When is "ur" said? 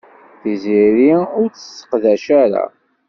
1.39-1.47